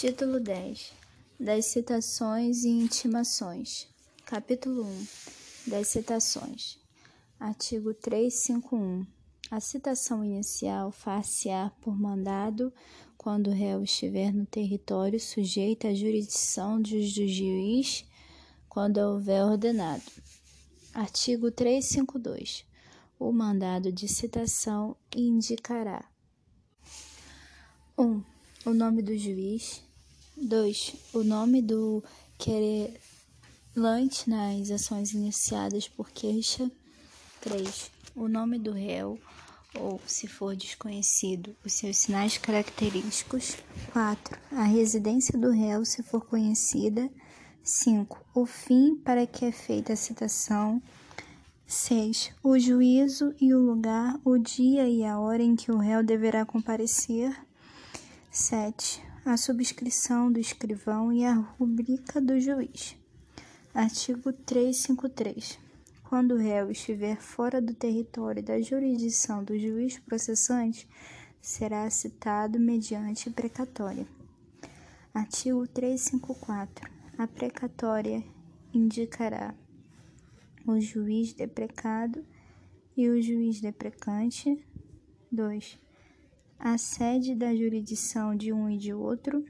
[0.00, 0.94] Título 10
[1.38, 3.86] Das citações e intimações.
[4.24, 5.06] Capítulo 1
[5.66, 6.78] Das citações.
[7.38, 9.06] Artigo 351.
[9.50, 12.72] A citação inicial far-se-á por mandado
[13.18, 18.06] quando o réu estiver no território sujeito à jurisdição do juiz
[18.70, 20.10] quando houver ordenado.
[20.94, 22.64] Artigo 352.
[23.18, 26.02] O mandado de citação indicará
[27.98, 28.02] 1.
[28.02, 28.24] Um,
[28.64, 29.89] o nome do juiz.
[30.40, 30.94] 2.
[31.12, 32.02] O nome do
[32.38, 36.70] querelante nas ações iniciadas por queixa.
[37.42, 37.90] 3.
[38.16, 39.18] O nome do réu,
[39.74, 43.56] ou, se for desconhecido, os seus sinais característicos.
[43.92, 44.38] 4.
[44.52, 47.10] A residência do réu, se for conhecida.
[47.62, 48.18] 5.
[48.34, 50.82] O fim para que é feita a citação.
[51.66, 52.32] 6.
[52.42, 56.44] O juízo e o lugar, o dia e a hora em que o réu deverá
[56.44, 57.36] comparecer.
[58.30, 59.09] 7.
[59.22, 62.96] A subscrição do escrivão e a rubrica do juiz.
[63.74, 65.58] Artigo 353.
[66.08, 70.88] Quando o réu estiver fora do território da jurisdição do juiz processante,
[71.38, 74.06] será citado mediante precatória.
[75.12, 76.90] Artigo 354.
[77.18, 78.24] A precatória
[78.72, 79.54] indicará
[80.66, 82.24] o juiz deprecado
[82.96, 84.64] e o juiz deprecante.
[85.30, 85.89] 2
[86.60, 89.42] a sede da jurisdição de um e de outro.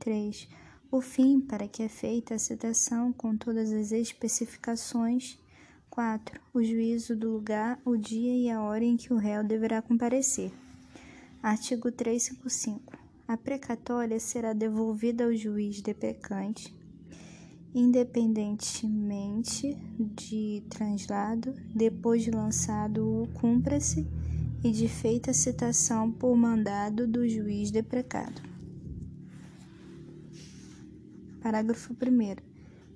[0.00, 0.48] 3.
[0.90, 5.38] O fim para que é feita a citação com todas as especificações.
[5.88, 6.40] 4.
[6.52, 10.52] O juízo do lugar, o dia e a hora em que o réu deverá comparecer.
[11.40, 12.98] Artigo 355.
[13.28, 16.74] A precatória será devolvida ao juiz deprecante,
[17.72, 24.04] independentemente de translado, depois de lançado o cumpra-se
[24.66, 28.42] e de feita citação por mandado do juiz deprecado.
[31.40, 32.36] Parágrafo 1.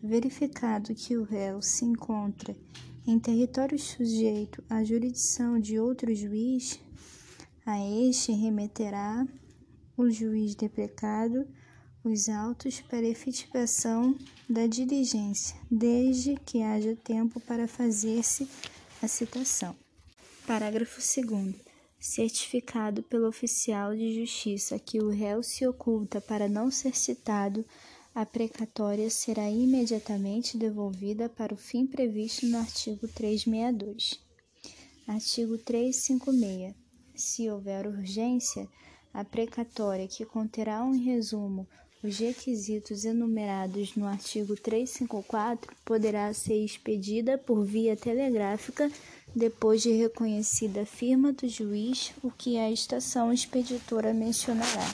[0.00, 2.56] Verificado que o réu se encontra
[3.04, 6.78] em território sujeito à jurisdição de outro juiz,
[7.66, 9.26] a este remeterá
[9.96, 11.48] o juiz deprecado
[12.04, 14.16] os autos para efetivação
[14.48, 18.48] da diligência, desde que haja tempo para fazer-se
[19.02, 19.85] a citação.
[20.46, 21.56] Parágrafo 2.
[21.98, 27.64] Certificado pelo oficial de justiça que o réu se oculta para não ser citado,
[28.14, 34.20] a precatória será imediatamente devolvida para o fim previsto no artigo 362.
[35.08, 36.76] Artigo 356.
[37.16, 38.68] Se houver urgência,
[39.12, 41.66] a precatória, que conterá em resumo
[42.04, 48.88] os requisitos enumerados no artigo 354, poderá ser expedida por via telegráfica
[49.36, 54.86] depois de reconhecida a firma do juiz, o que a estação expeditora mencionará.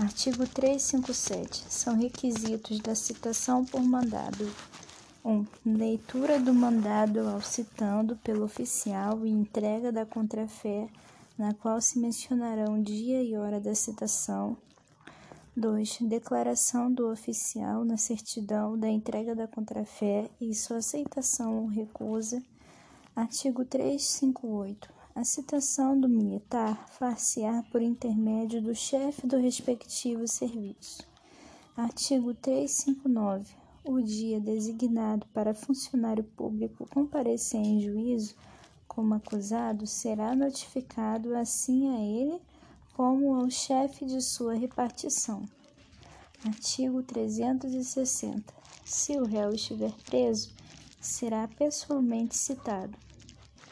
[0.00, 1.66] Artigo 357.
[1.68, 4.52] São requisitos da citação por mandado.
[5.24, 5.30] 1.
[5.30, 10.88] Um, leitura do mandado ao citando pelo oficial e entrega da contrafé,
[11.38, 14.56] na qual se mencionarão dia e hora da citação.
[15.56, 15.98] 2.
[16.00, 22.42] Declaração do oficial na certidão da entrega da contrafé e sua aceitação ou recusa.
[23.20, 24.94] Artigo 358.
[25.12, 31.02] A citação do militar far-se-á por intermédio do chefe do respectivo serviço.
[31.76, 33.52] Artigo 359.
[33.84, 38.36] O dia designado para funcionário público comparecer em juízo
[38.86, 42.40] como acusado será notificado assim a ele
[42.94, 45.44] como ao chefe de sua repartição.
[46.46, 48.54] Artigo 360.
[48.84, 50.52] Se o réu estiver preso,
[51.00, 53.07] será pessoalmente citado.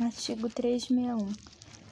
[0.00, 1.32] Artigo 361.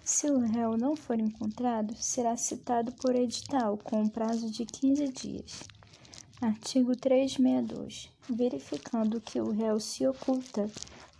[0.02, 5.62] Se o réu não for encontrado, será citado por edital com prazo de 15 dias.
[6.40, 8.10] Artigo 362.
[8.26, 10.70] Verificando que o réu se oculta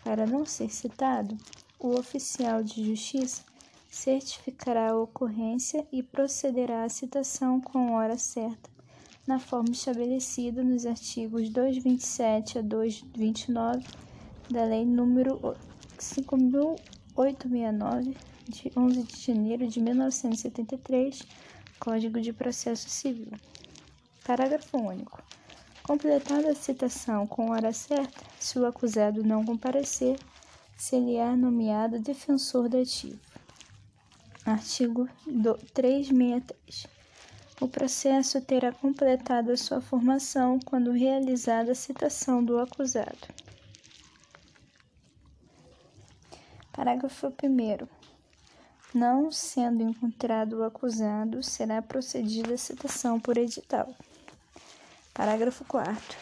[0.02, 1.36] para não ser citado,
[1.78, 3.44] o oficial de justiça
[3.90, 8.70] certificará a ocorrência e procederá à citação com hora certa,
[9.26, 13.84] na forma estabelecida nos artigos 227 a 229
[14.50, 15.56] da Lei nº
[16.00, 18.16] 5.869,
[18.48, 21.22] de 11 de janeiro de 1973,
[21.78, 23.30] Código de Processo Civil.
[24.24, 25.22] Parágrafo único.
[25.82, 30.18] Completada a citação com hora certa, se o acusado não comparecer,
[30.76, 33.18] se-lhe-á nomeado defensor dativo.
[34.46, 35.08] Artigo
[35.74, 36.86] 363.
[37.60, 43.18] O processo terá completado a sua formação quando realizada a citação do acusado.
[46.72, 47.86] Parágrafo 1.
[48.94, 53.92] Não sendo encontrado o acusado, será procedida a citação por edital.
[55.12, 56.18] Parágrafo 4.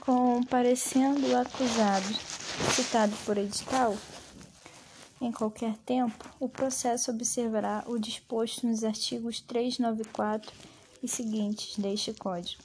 [0.00, 2.14] Comparecendo o acusado
[2.74, 3.96] citado por edital,
[5.20, 10.50] em qualquer tempo, o processo observará o disposto nos artigos 394
[11.02, 12.62] e seguintes deste Código.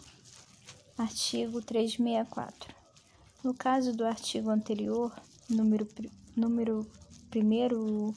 [0.98, 2.74] Artigo 364.
[3.44, 5.14] No caso do artigo anterior,
[5.50, 5.86] número,
[6.36, 6.86] número
[7.34, 8.14] 1, o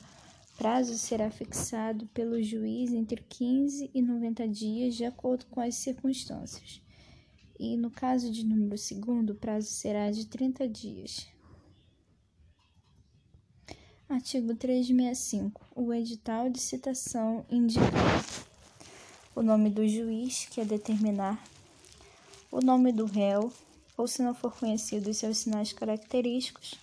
[0.56, 6.82] prazo será fixado pelo juiz entre 15 e 90 dias, de acordo com as circunstâncias.
[7.58, 11.26] E no caso de número 2, o prazo será de 30 dias.
[14.08, 15.60] Artigo 365.
[15.74, 17.82] O edital de citação indica
[19.34, 21.44] o nome do juiz, que é determinar
[22.50, 23.52] o nome do réu,
[23.96, 26.78] ou se não for conhecido, os seus sinais característicos,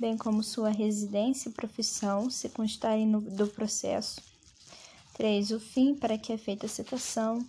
[0.00, 4.20] bem como sua residência e profissão, se constarem no, do processo.
[5.14, 5.50] 3.
[5.50, 7.44] O fim para que é feita a citação.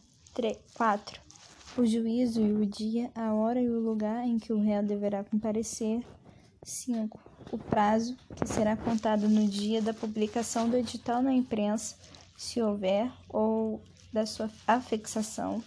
[0.74, 1.22] 4.
[1.78, 5.24] O juízo e o dia, a hora e o lugar em que o réu deverá
[5.24, 6.06] comparecer.
[6.64, 11.96] 5 o prazo, que será contado no dia da publicação do edital na imprensa,
[12.38, 13.82] se houver, ou
[14.12, 15.64] da sua afixação.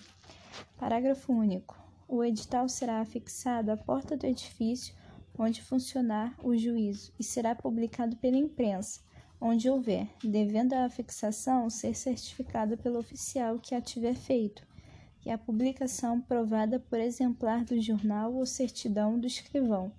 [0.79, 1.77] Parágrafo único.
[2.07, 4.95] O edital será afixado à porta do edifício
[5.39, 9.01] onde funcionar o juízo e será publicado pela imprensa,
[9.41, 14.67] onde houver, devendo a afixação ser certificada pelo oficial que a tiver feito,
[15.25, 19.93] e a publicação provada por exemplar do jornal ou certidão do escrivão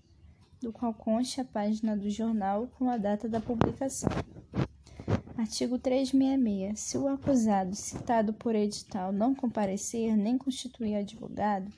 [0.66, 4.10] do qual conste a página do jornal com a data da publicação.
[5.38, 6.80] Artigo 366.
[6.80, 11.72] Se o acusado citado por edital não comparecer nem constituir advogado,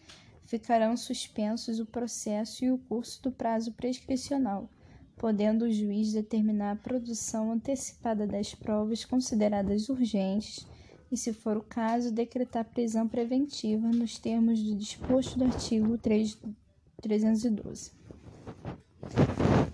[0.47, 4.69] ficarão suspensos o processo e o curso do prazo prescricional,
[5.17, 10.65] podendo o juiz determinar a produção antecipada das provas consideradas urgentes
[11.11, 16.37] e, se for o caso, decretar prisão preventiva nos termos do disposto do artigo 3,
[17.01, 17.91] 312.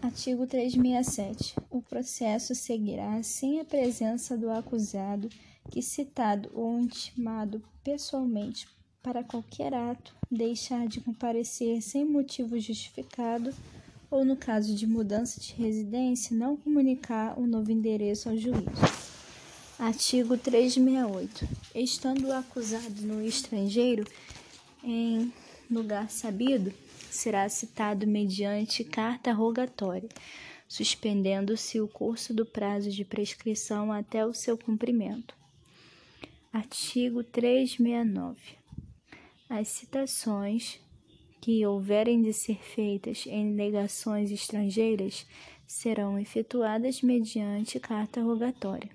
[0.01, 1.55] Artigo 367.
[1.69, 5.29] O processo seguirá sem a presença do acusado
[5.69, 8.67] que, citado ou intimado pessoalmente
[9.03, 13.53] para qualquer ato, deixar de comparecer sem motivo justificado
[14.09, 18.63] ou, no caso de mudança de residência, não comunicar o novo endereço ao juiz.
[19.80, 21.47] Artigo 368.
[21.75, 24.06] Estando o acusado no estrangeiro,
[24.83, 25.33] em
[25.69, 26.71] lugar sabido,
[27.09, 30.09] será citado mediante carta rogatória,
[30.68, 35.36] suspendendo-se o curso do prazo de prescrição até o seu cumprimento.
[36.51, 38.62] Artigo 369.
[39.55, 40.79] As citações
[41.39, 45.27] que houverem de ser feitas em legações estrangeiras
[45.67, 48.89] serão efetuadas mediante carta rogatória.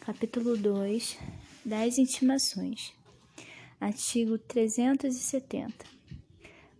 [0.00, 1.16] Capítulo 2
[1.64, 2.92] das intimações.
[3.80, 5.72] Artigo 370.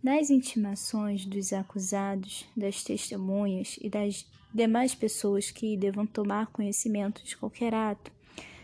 [0.02, 7.36] Nas intimações dos acusados, das testemunhas e das demais pessoas que devam tomar conhecimento de
[7.36, 8.10] qualquer ato,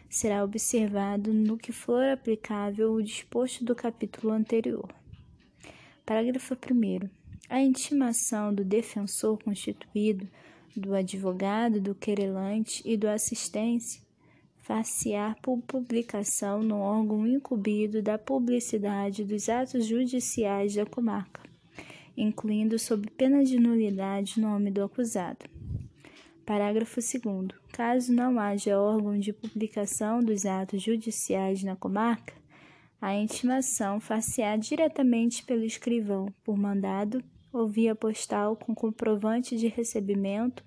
[0.08, 4.88] será observado no que for aplicável o disposto do capítulo anterior.
[6.04, 7.08] Parágrafo 1.
[7.48, 10.28] A intimação do defensor constituído,
[10.76, 14.02] do advogado, do querelante e do assistente
[14.68, 21.40] far-se-á por publicação no órgão incumbido da publicidade dos atos judiciais da comarca,
[22.14, 25.57] incluindo sob pena de nulidade o nome do acusado.
[26.48, 27.48] Parágrafo 2.
[27.74, 32.32] Caso não haja órgão de publicação dos atos judiciais na comarca,
[32.98, 40.64] a intimação far-se-á diretamente pelo escrivão, por mandado ou via postal com comprovante de recebimento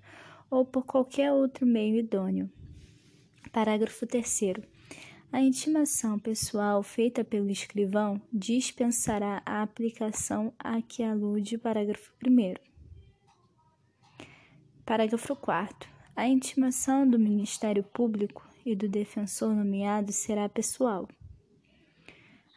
[0.48, 2.48] ou por qualquer outro meio idôneo.
[3.50, 4.62] Parágrafo 3.
[5.32, 12.71] A intimação pessoal feita pelo escrivão dispensará a aplicação a que alude o parágrafo 1.
[14.84, 15.88] Parágrafo 4.
[16.16, 21.08] A intimação do Ministério Público e do defensor nomeado será pessoal.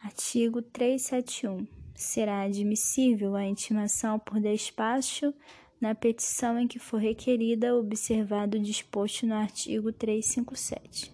[0.02, 1.66] Artigo 371.
[1.94, 5.32] Será admissível a intimação por despacho
[5.80, 11.12] na petição em que for requerida, observado o disposto no artigo 357.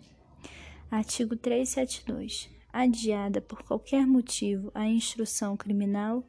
[0.91, 2.49] Artigo 372.
[2.73, 6.25] Adiada por qualquer motivo a instrução criminal,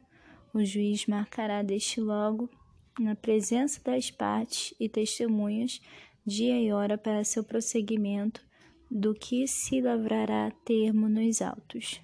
[0.52, 2.50] o juiz marcará deste logo,
[2.98, 5.80] na presença das partes e testemunhas,
[6.24, 8.40] dia e hora para seu prosseguimento,
[8.90, 12.00] do que se lavrará termo nos autos.